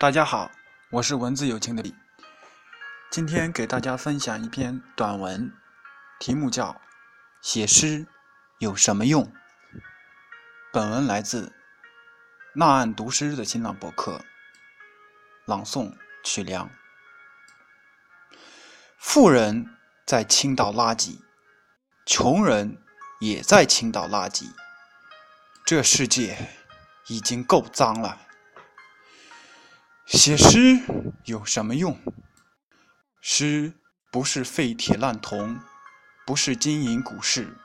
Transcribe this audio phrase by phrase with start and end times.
[0.00, 0.50] 大家好，
[0.92, 1.94] 我是文字有情的李，
[3.10, 5.52] 今天给大家分享一篇短文，
[6.18, 6.72] 题目叫
[7.42, 8.06] 《写诗
[8.60, 9.22] 有什么用》。
[10.72, 11.52] 本文来自
[12.54, 14.24] 纳岸读诗的新浪博客，
[15.44, 15.92] 朗诵
[16.24, 16.70] 曲梁。
[18.96, 19.76] 富人
[20.06, 21.18] 在倾倒垃圾，
[22.06, 22.82] 穷人
[23.20, 24.50] 也在倾倒垃圾，
[25.66, 26.48] 这世界
[27.08, 28.18] 已经够脏了。
[30.12, 30.82] 写诗
[31.24, 31.96] 有什么用？
[33.20, 33.74] 诗
[34.10, 35.60] 不是废铁烂铜，
[36.26, 37.56] 不是金银古市，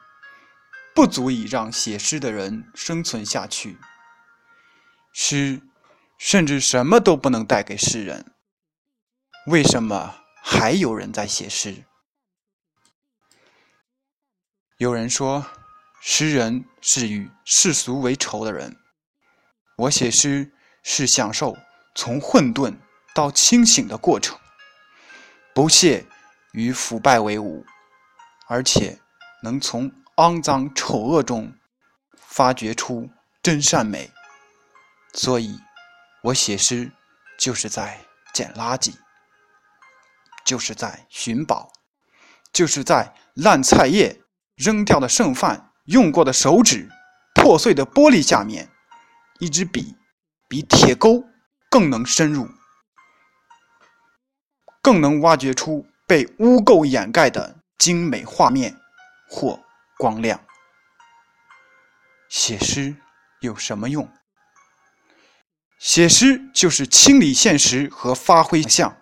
[0.94, 3.80] 不足以让写诗的人生存下去。
[5.12, 5.60] 诗
[6.20, 8.32] 甚至什么都不能带给世人，
[9.48, 11.84] 为什么还有人在写诗？
[14.78, 15.48] 有人说，
[16.00, 18.78] 诗人是与世俗为仇的人。
[19.78, 20.54] 我写诗
[20.84, 21.58] 是享受。
[21.96, 22.76] 从混沌
[23.14, 24.38] 到清醒的过程，
[25.54, 26.06] 不屑
[26.52, 27.66] 与腐败为伍，
[28.48, 29.00] 而且
[29.42, 31.54] 能从肮脏丑恶中
[32.18, 33.10] 发掘出
[33.42, 34.12] 真善美。
[35.14, 35.58] 所以，
[36.24, 36.92] 我写诗
[37.40, 38.02] 就是在
[38.34, 38.94] 捡垃圾，
[40.44, 41.72] 就是在寻宝，
[42.52, 44.22] 就是在烂菜叶、
[44.56, 46.90] 扔掉的剩饭、用过的手指、
[47.34, 48.70] 破碎的玻璃下面，
[49.40, 49.96] 一支笔
[50.50, 51.24] 比铁钩。
[51.76, 52.48] 更能深入，
[54.82, 58.80] 更能挖掘出被污垢掩盖的精美画面
[59.28, 59.60] 或
[59.98, 60.40] 光亮。
[62.30, 62.96] 写诗
[63.42, 64.10] 有什么用？
[65.78, 68.98] 写诗就是清理现实和发挥想象，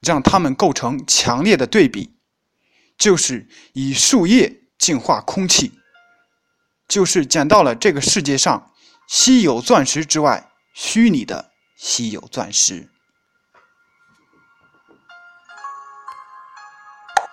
[0.00, 2.18] 让它们构成强烈的对比，
[2.98, 5.78] 就是以树叶净化空气，
[6.88, 8.72] 就是捡到了这个世界上
[9.06, 11.47] 稀有钻石之外虚拟的。
[11.78, 12.90] 稀有钻石。